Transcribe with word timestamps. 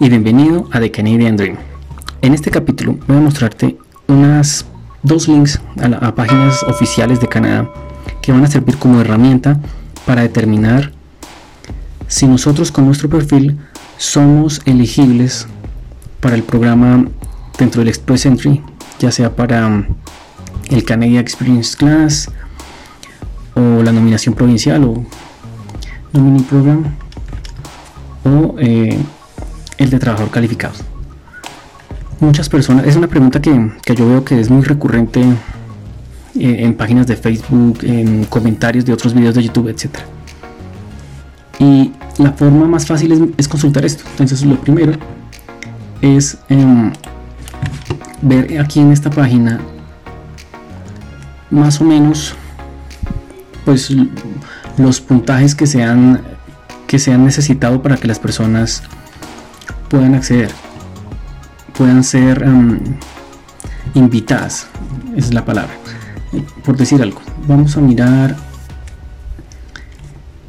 y 0.00 0.08
bienvenido 0.08 0.66
a 0.72 0.80
The 0.80 0.90
Canadian 0.90 1.36
Dream. 1.36 1.56
En 2.22 2.32
este 2.32 2.50
capítulo 2.50 2.98
voy 3.06 3.18
a 3.18 3.20
mostrarte 3.20 3.76
unas 4.08 4.64
dos 5.02 5.28
links 5.28 5.60
a, 5.78 6.14
páginas 6.14 6.62
oficiales 6.62 7.20
de 7.20 7.28
Canadá 7.28 7.70
que 8.22 8.32
van 8.32 8.42
a 8.42 8.46
servir 8.46 8.78
como 8.78 9.02
herramienta 9.02 9.60
para 10.06 10.22
determinar 10.22 10.92
si 12.08 12.26
nosotros 12.26 12.72
con 12.72 12.86
nuestro 12.86 13.10
perfil 13.10 13.58
somos 13.98 14.62
elegibles 14.64 15.46
para 16.20 16.34
el 16.34 16.44
programa 16.44 17.06
dentro 17.58 17.80
del 17.80 17.88
Express 17.88 18.24
Entry, 18.24 18.62
ya 19.00 19.12
sea 19.12 19.36
para 19.36 19.66
um, 19.66 19.84
el 20.70 20.82
Canadian 20.82 21.20
Experience 21.20 21.76
Class 21.76 22.30
o 23.54 23.82
la 23.82 23.92
nominación 23.92 24.34
provincial 24.34 24.82
o 24.82 25.04
Nominee 26.14 26.42
Program 26.44 26.84
o 28.24 28.56
eh, 28.58 28.98
el 29.80 29.90
de 29.90 29.98
trabajador 29.98 30.30
calificado. 30.30 30.74
Muchas 32.20 32.50
personas, 32.50 32.86
es 32.86 32.96
una 32.96 33.08
pregunta 33.08 33.40
que, 33.40 33.50
yo 33.96 34.06
veo 34.06 34.24
que 34.24 34.38
es 34.38 34.50
muy 34.50 34.62
recurrente 34.62 35.22
eh, 35.22 35.36
en, 36.34 36.74
páginas 36.74 37.06
de 37.06 37.16
Facebook, 37.16 37.78
en 37.82 38.24
comentarios 38.26 38.84
de 38.84 38.92
otros 38.92 39.14
videos 39.14 39.34
de 39.34 39.42
YouTube, 39.42 39.68
etc. 39.68 39.88
Y 41.58 41.92
la 42.18 42.32
forma 42.32 42.66
más 42.66 42.86
fácil 42.86 43.32
es, 43.38 43.48
consultar 43.48 43.86
esto. 43.86 44.04
Entonces 44.10 44.44
lo 44.44 44.60
primero 44.60 44.92
es 46.02 46.36
em, 46.50 46.92
ver 48.20 48.60
aquí 48.60 48.80
en 48.80 48.92
esta 48.92 49.08
página 49.08 49.60
más 51.50 51.80
o 51.80 51.84
menos 51.84 52.34
pues 53.64 53.94
los 54.76 55.00
puntajes 55.00 55.54
que 55.54 55.66
se 55.66 55.82
han 55.82 56.22
que 56.86 56.98
se 56.98 57.12
han 57.12 57.24
necesitado 57.24 57.82
para 57.82 57.96
que 57.96 58.08
las 58.08 58.18
personas 58.18 58.82
puedan 59.90 60.14
acceder, 60.14 60.50
puedan 61.76 62.02
ser 62.04 62.46
invitadas, 63.94 64.68
es 65.16 65.34
la 65.34 65.44
palabra, 65.44 65.74
por 66.64 66.76
decir 66.76 67.02
algo. 67.02 67.20
Vamos 67.48 67.76
a 67.76 67.80
mirar 67.80 68.36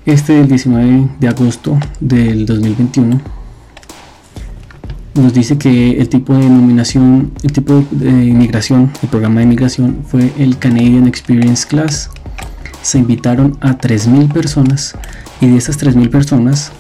este 0.06 0.34
del 0.34 0.48
19 0.48 1.10
de 1.20 1.28
agosto 1.28 1.78
del 2.00 2.46
2021. 2.46 3.20
Nos 5.16 5.34
dice 5.34 5.58
que 5.58 6.00
el 6.00 6.08
tipo 6.08 6.36
de 6.36 6.48
nominación, 6.48 7.34
el 7.42 7.52
tipo 7.52 7.84
de 7.92 8.10
inmigración, 8.10 8.92
el 9.02 9.10
programa 9.10 9.40
de 9.40 9.46
inmigración 9.46 10.04
fue 10.08 10.32
el 10.38 10.58
Canadian 10.58 11.08
Experience 11.08 11.68
Class. 11.68 12.12
Se 12.82 13.00
invitaron 13.00 13.58
a 13.60 13.78
3.000 13.78 14.32
personas 14.32 14.96
y 15.42 15.48
de 15.48 15.58
esas 15.58 15.80
3.000 15.80 16.10
personas 16.10 16.72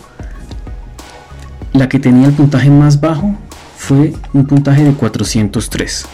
la 1.74 1.88
que 1.90 2.00
tenía 2.00 2.28
el 2.28 2.34
puntaje 2.34 2.70
más 2.70 3.00
bajo 3.00 3.36
fue 3.78 4.14
un 4.34 4.46
puntaje 4.46 4.84
de 4.84 4.94
403. 4.94 6.06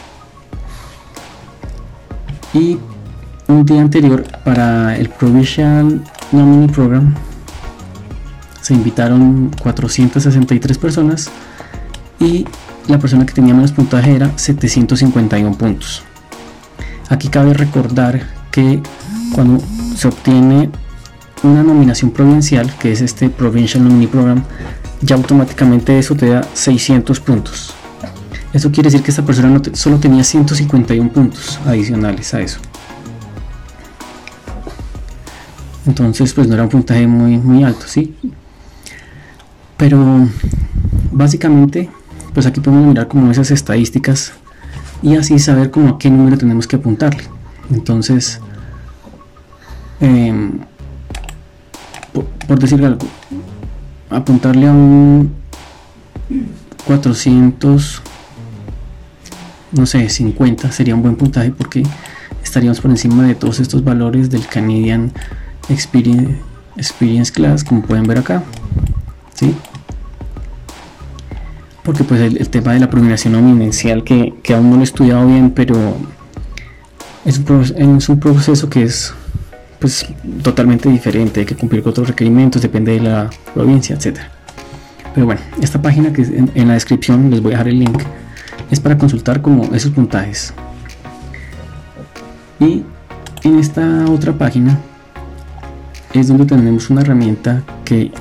Y 2.54 2.80
un 3.48 3.66
día 3.66 3.82
anterior 3.82 4.24
para 4.44 4.96
el 4.96 5.10
Provincial 5.10 6.04
Nominee 6.32 6.70
Program 6.70 7.14
se 8.62 8.74
invitaron 8.74 9.52
463 9.62 10.78
personas 10.78 11.30
y 12.20 12.46
la 12.88 13.00
persona 13.00 13.26
que 13.26 13.34
tenía 13.34 13.54
menos 13.54 13.72
puntaje 13.72 14.16
era 14.16 14.38
751 14.38 15.58
puntos. 15.58 16.04
Aquí 17.10 17.30
cabe 17.30 17.54
recordar 17.54 18.28
que 18.52 18.82
cuando 19.34 19.64
se 19.96 20.08
obtiene 20.08 20.70
una 21.44 21.64
nominación 21.64 22.12
provincial, 22.12 22.74
que 22.80 22.92
es 22.92 23.02
este 23.02 23.30
Provincial 23.30 23.84
Nominee 23.84 24.08
Program, 24.08 24.44
ya 25.02 25.16
automáticamente 25.16 25.98
eso 25.98 26.16
te 26.16 26.28
da 26.28 26.48
600 26.54 27.20
puntos. 27.20 27.74
Eso 28.54 28.72
quiere 28.72 28.90
decir 28.90 29.04
que 29.04 29.12
esta 29.12 29.26
persona 29.26 29.62
solo 29.74 29.98
tenía 29.98 30.24
151 30.24 31.12
puntos 31.12 31.60
adicionales 31.66 32.34
a 32.34 32.42
eso. 32.42 32.60
Entonces, 35.86 36.34
pues 36.34 36.48
no 36.48 36.54
era 36.54 36.64
un 36.64 36.70
puntaje 36.70 37.08
muy, 37.08 37.38
muy 37.38 37.64
alto, 37.64 37.88
¿sí? 37.88 38.16
Pero 39.78 40.28
básicamente, 41.12 41.90
pues 42.34 42.46
aquí 42.46 42.60
podemos 42.60 42.88
mirar 42.88 43.08
como 43.08 43.32
esas 43.32 43.52
estadísticas 43.52 44.34
y 45.02 45.16
así 45.16 45.40
saber 45.40 45.72
como 45.72 45.90
a 45.90 46.00
qué 46.00 46.10
número 46.10 46.38
tenemos 46.38 46.68
que 46.68 46.76
apuntarle. 46.78 47.24
Entonces, 47.70 48.40
em, 50.02 50.60
por, 52.12 52.26
por 52.26 52.60
decir 52.60 52.84
algo, 52.84 53.06
apuntarle 54.10 54.68
a 54.68 54.72
un 54.72 55.32
400 56.86 58.02
no 59.74 59.86
sé 59.86 60.10
50 60.10 60.72
sería 60.72 60.96
un 60.96 61.02
buen 61.02 61.16
puntaje 61.16 61.52
porque 61.52 61.84
estaríamos 62.44 62.80
por 62.80 62.92
encima 62.92 63.24
de 63.24 63.36
todos 63.36 63.60
estos 63.60 63.84
valores 63.84 64.30
del 64.30 64.48
Canadian 64.48 65.12
Experience, 65.70 66.36
Experience 66.78 67.32
Class 67.32 67.64
como 67.64 67.82
pueden 67.82 68.06
ver 68.06 68.20
acá 68.20 68.44
¿sí? 69.34 69.54
porque 71.84 72.04
pues 72.04 72.22
el, 72.22 72.50
tema 72.50 72.74
de 72.74 72.80
la 72.80 72.90
pronunciación 72.90 73.34
nominal 73.34 74.04
que, 74.04 74.34
que, 74.44 74.54
aún 74.54 74.70
no 74.70 74.76
lo 74.76 74.82
he 74.82 74.86
estudiado 74.86 75.28
bien 75.28 75.52
pero 75.52 75.98
es 77.26 77.40
un, 77.40 77.98
es 77.98 78.10
un 78.10 78.20
proceso 78.20 78.70
que 78.70 78.84
es 78.84 79.14
pues 79.80 80.06
totalmente 80.42 80.90
diferente, 80.90 81.42
hay 81.42 81.46
que 81.46 81.56
cumplir 81.56 81.84
con 81.84 81.92
otros 81.92 82.08
requerimientos, 82.08 82.62
depende 82.62 82.94
de 82.94 83.02
la 83.02 83.30
provincia, 83.54 83.96
etcétera. 83.96 84.32
Pero 85.14 85.26
bueno, 85.26 85.42
esta 85.62 85.82
página 85.82 86.14
que 86.14 86.22
en, 86.22 86.52
en, 86.54 86.68
la 86.68 86.74
descripción 86.76 87.30
les 87.30 87.42
voy 87.42 87.54
a 87.54 87.58
dejar 87.58 87.70
el 87.70 87.80
link 87.80 88.00
es 88.70 88.80
para 88.80 88.98
consultar 88.98 89.42
como 89.42 89.64
esos 89.74 89.92
puntajes. 89.92 90.54
Y 92.60 92.84
en 93.44 93.60
esta 93.60 94.06
otra 94.10 94.34
página 94.34 94.80
es 96.14 96.28
donde 96.28 96.46
tenemos 96.46 96.90
una 96.90 97.02
herramienta 97.02 97.64
que 97.86 98.12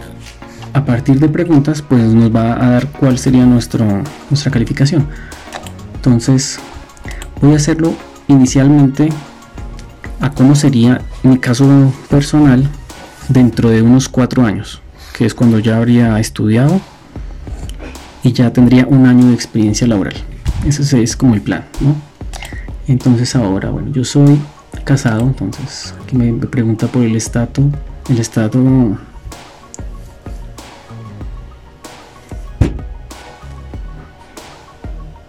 a 0.72 0.84
partir 0.84 1.18
de 1.18 1.28
preguntas 1.28 1.82
pues 1.82 2.02
nos 2.02 2.34
va 2.34 2.52
a 2.52 2.70
dar 2.70 2.86
cuál 2.88 3.18
sería 3.18 3.46
nuestro, 3.46 3.86
nuestra 4.30 4.50
calificación. 4.50 5.06
Entonces 5.94 6.58
voy 7.40 7.54
a 7.54 7.56
hacerlo 7.56 7.94
inicialmente 8.28 9.08
a 10.20 10.30
cómo 10.30 10.54
sería 10.54 11.02
mi 11.22 11.38
caso 11.38 11.92
personal 12.08 12.68
dentro 13.28 13.70
de 13.70 13.82
unos 13.82 14.08
cuatro 14.08 14.44
años, 14.44 14.80
que 15.16 15.26
es 15.26 15.34
cuando 15.34 15.58
ya 15.58 15.76
habría 15.76 16.18
estudiado 16.18 16.80
y 18.22 18.32
ya 18.32 18.52
tendría 18.52 18.86
un 18.86 19.06
año 19.06 19.26
de 19.26 19.34
experiencia 19.34 19.86
laboral. 19.86 20.14
Ese 20.66 21.02
es 21.02 21.16
como 21.16 21.34
el 21.34 21.42
plan, 21.42 21.64
Entonces 22.88 23.34
ahora, 23.36 23.70
bueno, 23.70 23.92
yo 23.92 24.04
soy 24.04 24.40
casado, 24.84 25.22
entonces 25.22 25.94
aquí 26.02 26.16
me 26.16 26.32
pregunta 26.46 26.86
por 26.86 27.02
el 27.02 27.16
estatus, 27.16 27.66
el 28.08 28.18
estado 28.18 28.96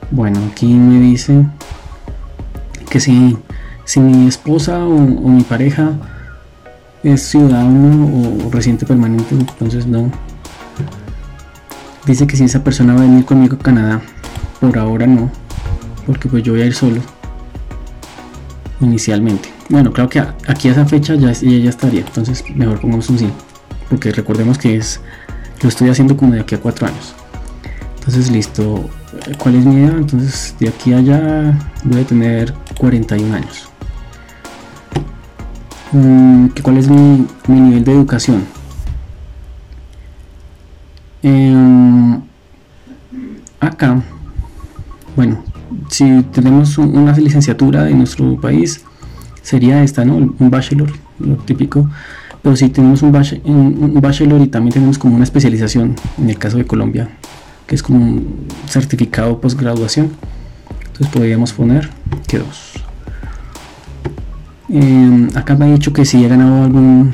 Bueno, 0.09 0.40
aquí 0.52 0.66
me 0.66 1.00
dice 1.02 1.46
que 2.90 3.00
si 3.00 3.38
si 3.88 4.02
mi 4.02 4.28
esposa 4.28 4.84
o, 4.86 5.00
mi 5.00 5.44
pareja 5.44 5.94
es 7.03 7.22
ciudadano 7.24 8.44
o 8.46 8.52
residente 8.52 8.86
permanente, 8.86 9.34
entonces 9.34 9.88
no. 9.88 10.12
Dice 12.06 12.28
que 12.28 12.36
si 12.36 12.44
esa 12.44 12.66
persona 12.66 12.94
va 12.94 13.00
a 13.00 13.03
venir 13.03 13.24
conmigo 13.24 13.56
a 13.56 13.59
Canadá, 13.59 14.02
por 14.59 14.78
ahora 14.78 15.08
no, 15.08 15.31
porque 16.06 16.28
pues 16.28 16.44
yo 16.44 16.51
voy 16.51 16.63
a 16.63 16.66
ir 16.66 16.74
solo. 16.74 17.01
Inicialmente. 18.81 19.54
Bueno, 19.69 19.94
creo 19.94 20.10
que 20.10 20.19
aquí 20.19 20.68
a 20.68 20.74
esa 20.74 20.86
fecha 20.86 21.16
ya, 21.16 21.31
ya 21.31 21.69
estaría, 21.69 22.01
entonces 22.01 22.44
mejor 22.56 22.81
pongamos 22.81 23.10
un 23.10 23.19
sí, 23.19 23.30
porque 23.90 24.12
recordemos 24.12 24.57
que 24.57 24.75
es 24.75 25.00
lo 25.62 25.69
estoy 25.69 25.90
haciendo 25.90 26.18
como 26.18 26.33
de 26.33 26.42
aquí 26.42 26.56
a 26.56 26.60
cuatro 26.60 26.88
años. 26.88 27.16
Entonces 28.00 28.30
listo, 28.31 28.90
¿cuál 29.38 29.56
es 29.56 29.66
mi 29.66 29.81
edad? 29.81 29.98
Entonces 29.98 30.56
de 30.60 30.68
aquí 30.68 30.92
a 30.92 30.98
allá 30.98 31.57
voy 31.86 32.01
a 32.01 32.06
tener 32.06 32.54
41 32.78 33.33
años. 33.33 33.69
Mm, 35.92 36.48
cuál 36.62 36.78
es 36.78 36.89
mi, 36.89 37.25
nivel 37.48 37.84
de 37.84 37.92
educación. 37.94 38.44
Em, 41.24 42.22
acá, 43.60 44.01
bueno, 45.16 45.44
si 45.89 46.24
tenemos 46.31 46.78
una 46.78 47.13
licenciatura 47.18 47.89
en 47.89 48.00
nuestro 48.00 48.39
país, 48.39 48.84
sería 49.42 49.84
esta, 49.84 50.04
¿no? 50.04 50.16
Un 50.16 50.50
bachelor, 50.50 50.92
lo 51.19 51.36
típico. 51.38 51.90
Pero 52.42 52.56
si 52.56 52.69
tenemos 52.69 53.01
un, 53.01 53.16
un 53.45 54.01
bachelor 54.01 54.42
y 54.42 54.48
también 54.48 54.74
tenemos 54.74 54.98
como 54.98 55.16
una 55.16 55.24
especialización, 55.24 55.95
en 56.18 56.30
el 56.30 56.38
caso 56.38 56.57
de 56.57 56.66
Colombia, 56.66 57.10
que 57.66 57.75
es 57.75 57.83
como 57.83 58.00
un 58.00 58.48
certificado 58.68 59.42
postgraduación, 59.42 60.12
entonces 60.88 61.07
podríamos 61.07 61.54
poner 61.54 61.90
que 62.28 62.40
dos. 62.40 62.76
Em, 64.69 65.30
acá 65.36 65.56
me 65.56 65.66
ha 65.66 65.68
dicho 65.69 65.94
que 65.94 66.06
si 66.06 66.24
he 66.24 66.28
ganado 66.28 66.64
algún 66.64 67.14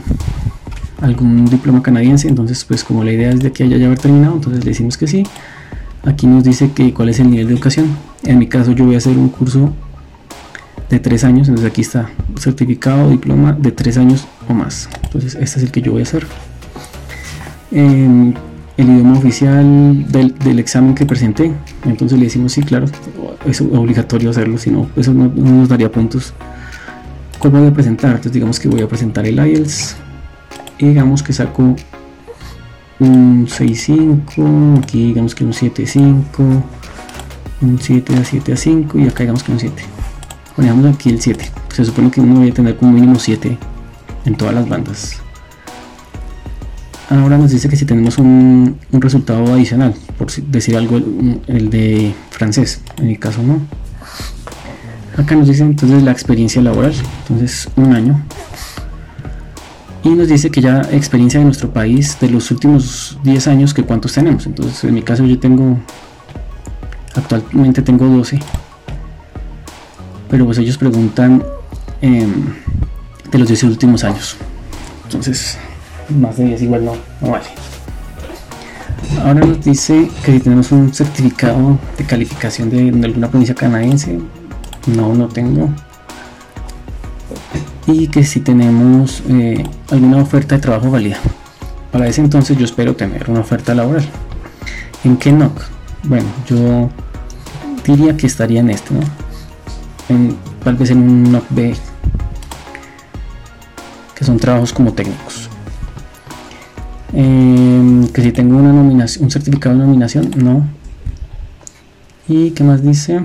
algún 1.01 1.45
diploma 1.45 1.83
canadiense, 1.83 2.29
entonces 2.29 2.63
pues 2.63 2.83
como 2.83 3.03
la 3.03 3.11
idea 3.11 3.31
es 3.31 3.41
de 3.41 3.51
que 3.51 3.63
haya 3.63 3.77
ya 3.77 3.87
haber 3.87 3.99
terminado, 3.99 4.35
entonces 4.35 4.63
le 4.63 4.71
decimos 4.71 4.97
que 4.97 5.05
sí. 5.07 5.23
aquí 6.05 6.27
nos 6.27 6.43
dice 6.43 6.71
que 6.71 6.93
cuál 6.93 7.09
es 7.09 7.19
el 7.19 7.29
nivel 7.29 7.47
de 7.47 7.53
educación. 7.53 7.87
En 8.23 8.39
mi 8.39 8.47
caso 8.47 8.71
yo 8.71 8.85
voy 8.85 8.95
a 8.95 8.99
hacer 8.99 9.17
un 9.17 9.29
curso 9.29 9.73
de 10.89 10.99
tres 10.99 11.23
años, 11.23 11.49
entonces 11.49 11.69
aquí 11.69 11.81
está 11.81 12.09
certificado, 12.39 13.09
diploma 13.09 13.53
de 13.53 13.71
tres 13.71 13.97
años 13.97 14.25
o 14.47 14.53
más. 14.53 14.89
Entonces 15.03 15.35
este 15.35 15.59
es 15.59 15.65
el 15.65 15.71
que 15.71 15.81
yo 15.81 15.91
voy 15.91 16.01
a 16.01 16.03
hacer. 16.03 16.25
Em, 17.71 18.33
el 18.77 18.89
idioma 18.89 19.17
oficial 19.17 20.05
del, 20.11 20.59
examen 20.59 20.95
que 20.95 21.05
presenté. 21.05 21.51
Entonces 21.85 22.17
le 22.17 22.25
decimos 22.25 22.53
sí, 22.53 22.61
claro, 22.61 22.85
es 23.45 23.61
obligatorio 23.61 24.29
hacerlo, 24.29 24.57
si 24.57 24.71
no, 24.71 24.89
eso 24.95 25.13
no, 25.13 25.27
nos 25.27 25.69
daría 25.69 25.91
puntos. 25.91 26.33
¿Cuál 27.43 27.55
voy 27.55 27.67
a 27.67 27.73
presentar? 27.73 28.11
Entonces 28.11 28.31
digamos 28.31 28.57
que 28.57 28.69
voy 28.69 28.81
a 28.83 28.87
presentar 28.87 29.25
el 29.25 29.35
IELTS 29.35 29.97
y 30.77 30.87
digamos 30.87 31.21
que 31.21 31.33
saco 31.33 31.75
un 32.99 33.47
6.5, 33.47 34.81
aquí 34.81 35.07
digamos 35.07 35.35
que 35.35 35.43
un 35.43 35.51
7.5, 35.51 36.63
un 37.59 37.79
7 37.81 38.15
a 38.15 38.23
7 38.23 38.53
a 38.53 38.55
5 38.55 38.97
y 38.97 39.07
acá 39.09 39.23
digamos 39.23 39.43
que 39.43 39.51
un 39.51 39.59
7. 39.59 39.83
Ponemos 40.55 40.95
aquí 40.95 41.09
el 41.09 41.19
7. 41.19 41.51
Se 41.73 41.83
supone 41.83 42.09
que 42.11 42.21
uno 42.21 42.39
debe 42.39 42.53
tener 42.53 42.77
como 42.77 42.93
mínimo 42.93 43.19
7 43.19 43.57
en 44.23 44.35
todas 44.35 44.55
las 44.55 44.69
bandas. 44.69 45.21
Ahora 47.09 47.37
nos 47.37 47.51
dice 47.51 47.67
que 47.67 47.75
si 47.75 47.83
tenemos 47.83 48.19
un, 48.19 48.79
resultado 48.93 49.53
adicional, 49.53 49.93
por 50.17 50.31
decir 50.31 50.77
algo, 50.77 50.95
el, 51.47 51.69
de 51.69 52.15
francés, 52.29 52.79
en 52.99 53.07
mi 53.07 53.17
caso 53.17 53.43
no. 53.43 53.82
Acá 55.17 55.35
nos 55.35 55.47
dice 55.47 55.63
entonces 55.63 56.01
la 56.03 56.11
experiencia 56.11 56.61
laboral, 56.61 56.93
entonces 57.21 57.69
un 57.75 57.93
año. 57.93 58.21
Y 60.03 60.09
nos 60.09 60.27
dice 60.27 60.49
que 60.49 60.59
ya 60.59 60.81
experiencia 60.91 61.39
de 61.39 61.45
nuestro 61.45 61.71
país 61.71 62.17
de 62.19 62.29
los 62.29 62.51
últimos 62.51 63.17
10 63.23 63.47
años, 63.47 63.73
que 63.73 63.83
cuántos 63.83 64.13
tenemos. 64.13 64.45
Entonces 64.45 64.83
en 64.83 64.93
mi 64.93 65.01
caso 65.01 65.25
yo 65.25 65.39
tengo, 65.39 65.77
actualmente 67.15 67.81
tengo 67.81 68.05
12. 68.05 68.39
Pero 70.29 70.45
pues 70.45 70.57
ellos 70.57 70.77
preguntan 70.77 71.43
em, 72.01 72.31
de 73.31 73.37
los 73.37 73.47
10 73.47 73.63
últimos 73.63 74.03
años. 74.03 74.35
Entonces 75.05 75.57
más 76.09 76.37
de 76.37 76.45
10 76.45 76.63
igual 76.63 76.85
no, 76.85 76.93
no 77.21 77.31
vale. 77.31 77.45
Ahora 79.23 79.45
nos 79.45 79.63
dice 79.63 80.09
que 80.25 80.33
si 80.33 80.39
tenemos 80.39 80.71
un 80.71 80.93
certificado 80.93 81.77
de 81.97 82.03
calificación 82.03 82.69
de, 82.69 82.89
alguna 83.05 83.29
provincia 83.29 83.55
canadiense, 83.55 84.19
no, 84.87 85.13
no 85.13 85.27
tengo. 85.27 85.69
Y 87.87 88.07
que 88.07 88.23
si 88.23 88.39
tenemos 88.39 89.23
eh, 89.29 89.63
alguna 89.91 90.17
oferta 90.17 90.55
de 90.55 90.61
trabajo 90.61 90.89
válida. 90.89 91.17
Para 91.91 92.07
ese 92.07 92.21
entonces 92.21 92.57
yo 92.57 92.65
espero 92.65 92.95
tener 92.95 93.29
una 93.29 93.41
oferta 93.41 93.75
laboral. 93.75 94.05
¿En 95.03 95.17
qué 95.17 95.31
NOC? 95.31 95.61
Bueno, 96.03 96.25
yo 96.47 96.89
diría 97.85 98.15
que 98.17 98.27
estaría 98.27 98.61
en 98.61 98.69
este, 98.69 98.93
¿no? 98.93 99.01
En, 100.09 100.35
tal 100.63 100.75
vez 100.75 100.91
en 100.91 100.97
un 100.99 101.31
NOC 101.31 101.43
B, 101.49 101.75
que 104.15 104.25
son 104.25 104.37
trabajos 104.37 104.73
como 104.73 104.93
técnicos. 104.93 105.49
Em, 107.13 108.07
que 108.07 108.21
si 108.23 108.31
tengo 108.31 108.57
una 108.57 108.73
nominación, 108.73 109.25
un 109.25 109.31
certificado 109.31 109.75
de 109.75 109.81
nominación, 109.81 110.31
no. 110.35 110.65
¿Y 112.27 112.51
qué 112.51 112.63
más 112.63 112.81
dice? 112.81 113.21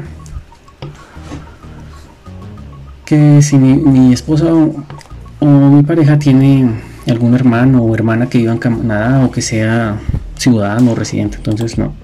Que 3.08 3.40
si 3.40 3.56
mi, 3.56 4.12
esposa 4.12 4.52
o, 4.52 5.46
mi 5.46 5.82
pareja 5.82 6.18
tiene 6.18 6.70
algún 7.08 7.34
hermano 7.34 7.82
o 7.82 7.94
hermana 7.94 8.28
que 8.28 8.36
viva 8.36 8.52
en 8.52 8.58
Canadá 8.58 9.24
o 9.24 9.30
que 9.30 9.40
sea 9.40 9.98
ciudadano 10.36 10.92
o 10.92 10.94
residente, 10.94 11.38
entonces 11.38 11.78
no. 11.78 11.94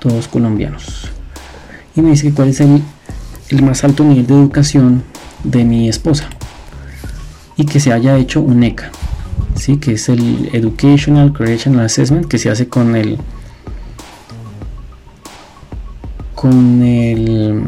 Todos 0.00 0.26
colombianos. 0.26 1.08
Y 1.94 2.00
me 2.00 2.10
dice 2.10 2.32
cuál 2.34 2.48
es 2.48 2.60
el, 2.60 2.82
el 3.50 3.62
más 3.62 3.84
alto 3.84 4.02
nivel 4.02 4.26
de 4.26 4.34
educación 4.34 5.04
de 5.44 5.64
mi 5.64 5.88
esposa 5.88 6.28
y 7.56 7.64
que 7.64 7.78
se 7.78 7.92
haya 7.92 8.16
hecho 8.16 8.40
un 8.40 8.64
ECA 8.64 8.90
¿sí? 9.54 9.76
que 9.76 9.92
es 9.92 10.08
el 10.08 10.50
Educational 10.52 11.32
Correctional 11.32 11.86
Assessment 11.86 12.26
que 12.26 12.38
se 12.38 12.50
hace 12.50 12.68
con 12.68 12.96
el 12.96 13.18
con 16.34 16.82
el 16.82 17.62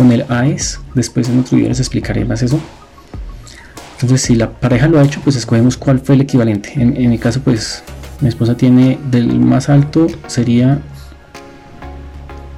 con 0.00 0.12
el 0.12 0.24
AES 0.30 0.80
después 0.94 1.28
en 1.28 1.40
otro 1.40 1.58
video 1.58 1.68
les 1.68 1.78
explicaré 1.78 2.24
más 2.24 2.40
eso 2.40 2.58
entonces 4.00 4.22
si 4.22 4.34
la 4.34 4.50
pareja 4.50 4.88
lo 4.88 4.98
ha 4.98 5.02
hecho 5.02 5.20
pues 5.22 5.36
escogemos 5.36 5.76
cuál 5.76 6.00
fue 6.00 6.14
el 6.14 6.22
equivalente 6.22 6.72
en, 6.76 7.10
mi 7.10 7.18
caso 7.18 7.42
pues 7.42 7.82
mi 8.22 8.30
esposa 8.30 8.56
tiene 8.56 8.98
del 9.10 9.38
más 9.38 9.68
alto 9.68 10.06
sería 10.26 10.78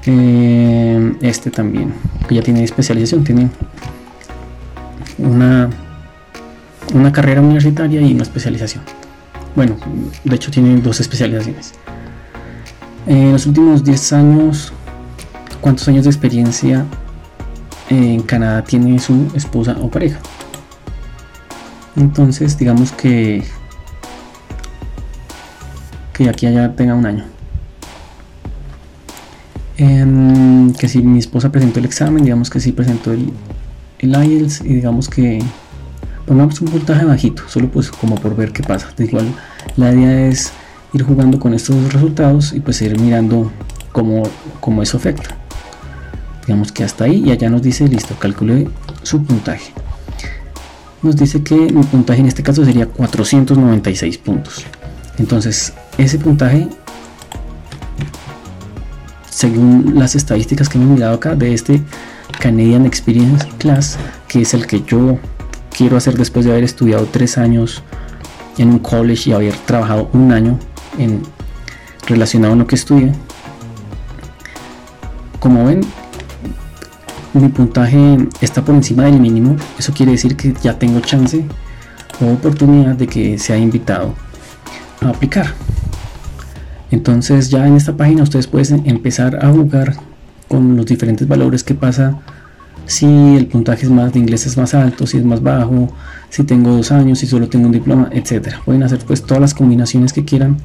eh, 0.07 1.15
este 1.21 1.51
también 1.51 1.93
que 2.29 2.37
ya 2.37 2.43
tiene 2.43 2.63
especialización 2.63 3.25
tiene 3.25 3.49
una 5.19 5.69
una 6.95 7.11
carrera 7.11 7.41
universitaria 7.41 8.01
y 8.03 8.13
una 8.13 8.23
especialización. 8.23 8.85
Bueno, 9.57 9.77
de 10.23 10.37
hecho 10.37 10.51
tiene 10.51 10.81
dos 10.81 11.01
especializaciones. 11.01 11.73
En 13.07 13.33
los 13.33 13.47
últimos 13.47 13.83
10 13.83 14.13
años, 14.13 14.73
¿cuántos 15.61 15.89
años 15.89 16.05
de 16.05 16.11
experiencia 16.11 16.85
en 17.93 18.23
Canadá 18.23 18.65
tiene 18.65 18.99
su 18.99 19.31
esposa 19.35 19.77
o 19.81 19.91
pareja? 19.91 20.19
Entonces, 21.97 22.57
digamos 22.59 22.93
que 22.93 23.45
que 26.13 26.29
aquí 26.29 26.47
allá 26.47 26.75
tenga 26.75 26.95
un 26.95 27.07
año. 27.07 27.25
Em, 29.79 30.73
que 30.75 30.89
si 30.89 31.03
mi 31.03 31.19
esposa 31.19 31.51
presentó 31.51 31.79
el 31.81 31.87
examen, 31.87 32.25
digamos 32.25 32.51
que 32.51 32.61
sí 32.61 32.73
presentó 32.73 33.13
el, 33.13 33.33
el 33.99 34.11
IELTS 34.11 34.61
y 34.61 34.75
digamos 34.75 35.09
que 35.09 35.43
pongamos 36.27 36.61
un 36.61 36.71
voltaje 36.71 37.05
bajito, 37.05 37.43
solo 37.49 37.69
pues 37.69 37.91
como 37.91 38.15
por 38.17 38.37
ver 38.37 38.53
qué 38.53 38.63
pasa. 38.63 38.89
igual 38.99 39.27
la 39.77 39.93
idea 39.93 40.29
es 40.29 40.53
ir 40.93 41.03
jugando 41.03 41.39
con 41.39 41.55
estos 41.55 41.93
resultados 41.93 42.53
y 42.53 42.61
pues 42.61 42.81
ir 42.83 42.99
mirando 43.01 43.51
cómo, 43.93 44.23
cómo 44.61 44.83
eso 44.83 44.99
afecta. 44.99 45.42
Digamos 46.47 46.73
que 46.73 46.85
hasta 46.85 47.05
ahí 47.05 47.23
y 47.27 47.31
allá 47.31 47.49
nos 47.49 47.63
dice 47.63 47.87
listo, 47.89 48.15
calcule 48.19 48.69
su 49.03 49.23
puntaje. 49.23 49.73
Nos 51.03 51.17
dice 51.17 51.43
que 51.43 51.55
mi 51.55 51.83
puntaje 51.83 52.21
en 52.21 52.27
este 52.27 52.43
caso 52.43 52.65
sería 52.65 52.87
496 52.87 54.19
puntos. 54.19 54.65
Entonces, 55.19 55.73
ese 55.99 56.19
puntaje, 56.19 56.69
según 59.31 59.95
las 59.97 60.15
estadísticas 60.15 60.69
que 60.69 60.79
hemos 60.79 60.91
mirado 60.91 61.15
acá 61.15 61.35
de 61.35 61.55
este 61.55 61.83
Canadian 62.39 62.87
Experience 62.87 63.47
Class, 63.59 63.99
que 64.29 64.43
es 64.43 64.55
el 64.55 64.67
que 64.67 64.83
yo 64.83 65.19
quiero 65.77 65.97
hacer 65.97 66.17
después 66.17 66.45
de 66.45 66.53
haber 66.53 66.65
estudiado 66.65 67.07
tres 67.11 67.39
años 67.39 67.83
en 68.59 68.69
un 68.69 68.79
college 68.79 69.31
y 69.31 69.33
haber 69.33 69.55
trabajado 69.57 70.09
un 70.13 70.33
año 70.33 70.59
en 70.99 71.23
relacionado 72.07 72.55
a 72.55 72.57
lo 72.57 72.67
que 72.67 72.75
estudié. 72.75 73.13
Como 75.41 75.65
ven, 75.65 75.81
mi 77.35 77.49
puntaje 77.49 78.19
está 78.41 78.65
por 78.65 78.75
encima 78.75 79.05
del 79.05 79.19
mínimo. 79.19 79.57
Eso 79.79 79.93
quiere 79.93 80.13
decir 80.13 80.37
que 80.37 80.55
ya 80.63 80.79
tengo 80.79 81.01
chance 81.01 81.45
o 82.21 82.33
oportunidad 82.33 82.95
de 82.95 83.07
que 83.07 83.39
sea 83.39 83.57
invitado 83.57 84.15
a 85.01 85.09
aplicar. 85.09 85.47
Entonces 86.91 87.49
ya 87.49 87.67
en 87.67 87.77
esta 87.77 87.97
página 87.97 88.23
ustedes 88.23 88.47
pueden 88.47 88.83
empezar 88.87 89.45
a 89.45 89.51
jugar 89.51 89.97
con 90.49 90.77
los 90.77 90.85
diferentes 90.85 91.27
valores 91.27 91.65
que 91.65 91.75
pasa 91.75 92.19
si 92.85 93.07
el 93.07 93.47
puntaje 93.47 93.85
es 93.87 93.91
más 93.91 94.13
de 94.13 94.19
inglés 94.19 94.45
es 94.45 94.59
más 94.59 94.75
alto, 94.75 95.07
si 95.07 95.17
es 95.17 95.25
más 95.25 95.43
bajo, 95.43 95.91
si 96.29 96.45
tengo 96.45 96.77
dos 96.77 96.93
años, 96.93 97.21
si 97.21 97.27
solo 97.27 97.49
tengo 97.49 97.67
un 97.67 97.73
diploma, 97.73 98.11
etcétera. 98.13 98.61
Pueden 98.65 98.83
hacer 98.83 98.99
pues 99.07 99.23
todas 99.23 99.41
las 99.41 99.55
combinaciones 99.55 100.13
que 100.13 100.25
quieran 100.25 100.59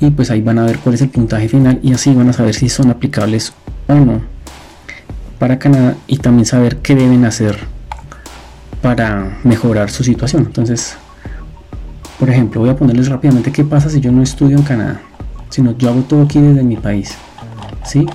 y 0.00 0.10
pues 0.10 0.30
ahí 0.30 0.40
van 0.40 0.58
a 0.58 0.64
ver 0.64 0.78
cuál 0.78 0.94
es 0.94 1.02
el 1.02 1.10
puntaje 1.10 1.48
final 1.48 1.78
y 1.82 1.92
así 1.92 2.14
van 2.14 2.30
a 2.30 2.32
saber 2.32 2.54
si 2.54 2.70
son 2.70 2.88
aplicables 2.88 3.52
o 3.88 3.94
no 3.94 4.39
para 5.40 5.58
Canadá 5.58 5.96
y 6.06 6.18
también 6.18 6.46
saber 6.46 6.76
qué 6.76 6.94
deben 6.94 7.24
hacer 7.24 7.58
para 8.80 9.40
mejorar 9.42 9.90
su 9.90 10.04
situación. 10.04 10.44
Entonces, 10.46 10.96
por 12.20 12.30
ejemplo, 12.30 12.60
voy 12.60 12.70
a 12.70 12.76
ponerles 12.76 13.08
rápidamente 13.08 13.50
qué 13.50 13.64
pasa 13.64 13.90
si 13.90 14.00
yo 14.00 14.12
no 14.12 14.22
estudio 14.22 14.56
en 14.56 14.62
Canadá, 14.62 15.00
sino 15.48 15.76
yo 15.76 15.88
hago 15.90 16.02
todo 16.02 16.22
aquí 16.22 16.40
desde 16.40 16.62
mi 16.62 16.76
país. 16.76 17.16
¿Sí? 17.84 18.06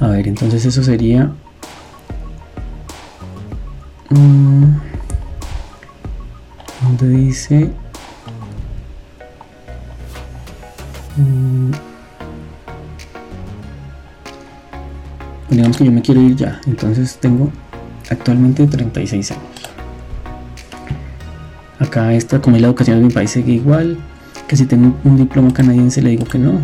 A 0.00 0.06
ver, 0.06 0.26
entonces 0.26 0.64
eso 0.64 0.82
sería 0.82 1.30
Mm. 4.10 4.76
donde 6.82 7.08
dice 7.08 7.70
mm. 11.16 11.93
Digamos 15.50 15.76
que 15.76 15.84
yo 15.84 15.92
me 15.92 16.02
quiero 16.02 16.20
ir 16.20 16.36
ya 16.36 16.60
entonces 16.66 17.18
tengo 17.20 17.50
actualmente 18.10 18.66
36 18.66 19.30
años. 19.32 19.42
Acá 21.78 22.14
está 22.14 22.40
como 22.40 22.56
la 22.56 22.68
educación 22.68 22.98
de 23.00 23.06
mi 23.06 23.12
país 23.12 23.30
sigue 23.30 23.52
igual 23.52 23.98
que 24.48 24.56
si 24.56 24.66
tengo 24.66 24.94
un 25.04 25.16
diploma 25.16 25.52
canadiense 25.52 26.02
le 26.02 26.10
digo 26.10 26.24
que 26.24 26.38
no. 26.38 26.60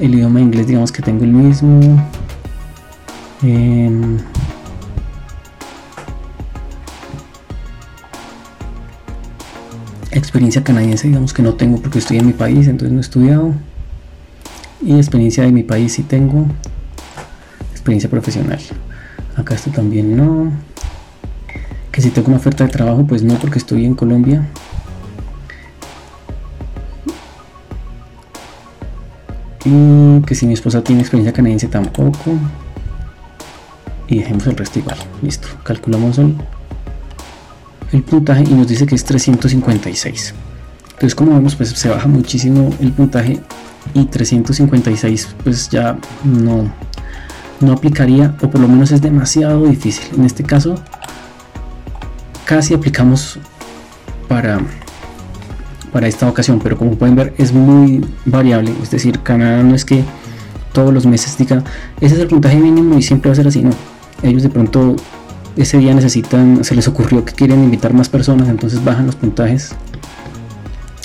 El 0.00 0.14
idioma 0.14 0.40
inglés 0.40 0.66
digamos 0.66 0.92
que 0.92 1.02
tengo 1.02 1.24
el 1.24 1.32
mismo. 1.32 1.80
Em, 3.42 4.18
experiencia 10.10 10.64
canadiense 10.64 11.08
digamos 11.08 11.32
que 11.32 11.42
no 11.42 11.54
tengo 11.54 11.80
porque 11.80 11.98
estoy 11.98 12.18
en 12.18 12.26
mi 12.26 12.32
país 12.32 12.66
entonces 12.66 12.92
no 12.92 12.98
he 12.98 13.00
estudiado 13.00 13.54
y 14.80 14.96
experiencia 14.96 15.44
de 15.44 15.52
mi 15.52 15.62
país 15.62 15.92
sí 15.94 16.02
tengo. 16.02 16.46
Experiencia 17.72 18.08
profesional. 18.08 18.60
Acá 19.36 19.54
esto 19.54 19.70
también 19.70 20.16
no. 20.16 20.52
Que 21.92 22.02
si 22.02 22.10
tengo 22.10 22.28
una 22.28 22.36
oferta 22.36 22.64
de 22.64 22.70
trabajo 22.70 23.06
pues 23.06 23.22
no 23.22 23.34
porque 23.34 23.58
estoy 23.58 23.84
en 23.84 23.94
Colombia. 23.94 24.46
Y 29.64 30.20
que 30.22 30.34
si 30.34 30.46
mi 30.46 30.54
esposa 30.54 30.82
tiene 30.82 31.02
experiencia 31.02 31.32
canadiense 31.32 31.68
tampoco. 31.68 32.32
Y 34.06 34.18
dejemos 34.18 34.46
el 34.46 34.56
resto 34.56 34.78
igual. 34.78 34.98
Listo. 35.22 35.48
Calculamos 35.64 36.18
el, 36.18 36.36
el 37.92 38.02
puntaje 38.02 38.44
y 38.44 38.54
nos 38.54 38.68
dice 38.68 38.86
que 38.86 38.94
es 38.94 39.04
356 39.04 40.34
entonces 40.98 41.14
como 41.14 41.32
vemos 41.32 41.54
pues 41.54 41.70
se 41.70 41.88
baja 41.88 42.08
muchísimo 42.08 42.74
el 42.80 42.90
puntaje 42.90 43.38
y 43.94 44.06
356 44.06 45.36
pues 45.44 45.68
ya 45.68 45.98
no 46.24 46.70
no 47.60 47.72
aplicaría 47.72 48.36
o 48.42 48.50
por 48.50 48.60
lo 48.60 48.68
menos 48.68 48.92
es 48.92 49.00
demasiado 49.00 49.66
difícil. 49.66 50.04
En 50.16 50.24
este 50.24 50.44
caso 50.44 50.76
casi 52.44 52.74
aplicamos 52.74 53.38
para 54.28 54.60
para 55.92 56.06
esta 56.06 56.28
ocasión 56.28 56.60
pero 56.62 56.76
como 56.76 56.92
pueden 56.92 57.16
ver 57.16 57.34
es 57.38 57.52
muy 57.52 58.04
variable. 58.24 58.72
Es 58.82 58.90
decir 58.90 59.20
Canadá 59.20 59.62
no 59.62 59.74
es 59.74 59.84
que 59.84 60.04
todos 60.72 60.92
los 60.92 61.06
meses 61.06 61.36
diga 61.36 61.64
ese 62.00 62.14
es 62.14 62.20
el 62.20 62.28
puntaje 62.28 62.56
mínimo 62.56 62.96
y 62.96 63.02
siempre 63.02 63.30
va 63.30 63.32
a 63.32 63.36
ser 63.36 63.48
así 63.48 63.62
no. 63.62 63.70
Ellos 64.22 64.42
de 64.42 64.50
pronto 64.50 64.96
ese 65.56 65.78
día 65.78 65.94
necesitan 65.94 66.64
se 66.64 66.74
les 66.74 66.86
ocurrió 66.86 67.24
que 67.24 67.32
quieren 67.32 67.64
invitar 67.64 67.92
más 67.92 68.08
personas 68.08 68.48
entonces 68.48 68.84
bajan 68.84 69.06
los 69.06 69.16
puntajes. 69.16 69.72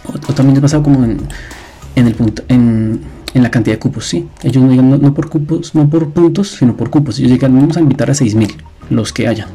O, 0.06 0.34
también 0.34 0.58
ha 0.58 0.62
pasado 0.62 0.84
como 0.84 1.04
en, 1.04 1.18
en 1.96 2.08
el 2.08 2.16
punto 2.16 2.44
en 2.48 3.02
en 3.34 3.42
la 3.42 3.52
cantidad 3.52 3.76
de 3.76 3.80
cupos, 3.80 4.08
sí. 4.08 4.28
Ellos 4.44 4.64
no 4.64 4.70
digan 4.70 4.90
no, 4.90 5.14
por 5.14 5.30
cupos, 5.30 5.74
no 5.74 5.90
por 5.90 6.10
puntos, 6.10 6.52
sino 6.52 6.78
por 6.78 6.90
cupos. 6.90 7.18
Ellos 7.20 7.32
digan, 7.32 7.56
vamos 7.56 7.78
a 7.78 7.80
invitar 7.80 8.10
a 8.10 8.14
6.000, 8.14 8.54
los 8.90 9.12
que 9.12 9.28
haya. 9.28 9.48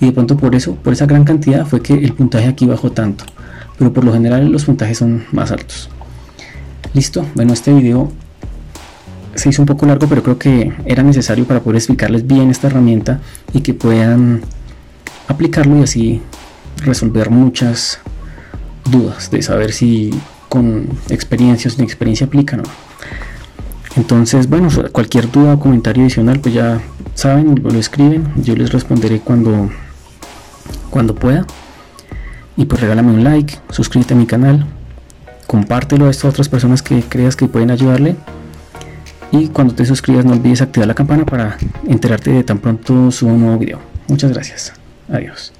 Y 0.00 0.06
de 0.06 0.12
pronto 0.12 0.36
por 0.36 0.54
eso, 0.54 0.74
por 0.74 0.92
esa 0.92 1.06
gran 1.06 1.24
cantidad, 1.24 1.66
fue 1.66 1.80
que 1.80 1.94
el 1.94 2.12
puntaje 2.12 2.46
aquí 2.46 2.66
bajó 2.66 2.92
tanto. 2.92 3.24
Pero 3.78 3.92
por 3.92 4.04
lo 4.04 4.12
general 4.12 4.50
los 4.50 4.64
puntajes 4.64 4.98
son 4.98 5.24
más 5.32 5.50
altos. 5.50 5.88
Listo, 6.92 7.24
bueno, 7.34 7.54
este 7.54 7.72
video 7.72 8.12
se 9.34 9.48
hizo 9.48 9.62
un 9.62 9.66
poco 9.66 9.86
largo, 9.86 10.06
pero 10.06 10.22
creo 10.22 10.38
que 10.38 10.72
era 10.84 11.02
necesario 11.02 11.44
para 11.44 11.60
poder 11.60 11.76
explicarles 11.76 12.26
bien 12.26 12.50
esta 12.50 12.68
herramienta 12.68 13.20
y 13.52 13.62
que 13.62 13.74
puedan 13.74 14.42
aplicarlo 15.26 15.78
y 15.78 15.82
así 15.82 16.22
resolver 16.84 17.30
muchas 17.30 17.98
dudas 18.90 19.30
de 19.30 19.42
saber 19.42 19.72
si 19.72 20.12
con 20.54 20.86
experiencias, 21.08 21.78
ni 21.78 21.84
experiencia 21.84 22.28
aplica, 22.28 22.56
¿no? 22.56 22.62
Entonces, 23.96 24.48
bueno, 24.48 24.68
cualquier 24.92 25.28
duda 25.28 25.54
o 25.54 25.58
comentario 25.58 26.04
adicional, 26.04 26.38
pues 26.38 26.54
ya 26.54 26.80
saben, 27.16 27.60
lo 27.60 27.76
escriben, 27.76 28.32
yo 28.36 28.54
les 28.54 28.70
responderé 28.70 29.18
cuando, 29.18 29.68
cuando 30.90 31.16
pueda. 31.16 31.44
Y 32.56 32.66
pues 32.66 32.80
regálame 32.80 33.10
un 33.10 33.24
like, 33.24 33.58
suscríbete 33.70 34.14
a 34.14 34.16
mi 34.16 34.26
canal, 34.26 34.64
compártelo 35.48 36.06
a 36.06 36.10
estas 36.10 36.30
otras 36.30 36.48
personas 36.48 36.82
que 36.82 37.02
creas 37.02 37.34
que 37.34 37.48
pueden 37.48 37.72
ayudarle. 37.72 38.14
Y 39.32 39.48
cuando 39.48 39.74
te 39.74 39.84
suscribas 39.84 40.24
no 40.24 40.34
olvides 40.34 40.62
activar 40.62 40.86
la 40.86 40.94
campana 40.94 41.26
para 41.26 41.56
enterarte 41.88 42.30
de 42.30 42.44
tan 42.44 42.58
pronto 42.58 43.10
subo 43.10 43.32
un 43.32 43.40
nuevo 43.40 43.58
video. 43.58 43.80
Muchas 44.06 44.30
gracias. 44.30 44.72
Adiós. 45.08 45.52